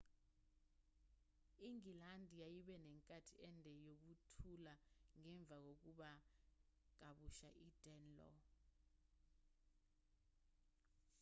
ingilandi 1.67 2.33
yayibe 2.41 2.75
nenkathi 2.85 3.35
ende 3.47 3.71
yokuthula 3.85 4.73
ngemva 5.19 5.55
kokunqoba 5.63 6.09
kabusha 6.99 7.49
idanelaw 7.67 8.37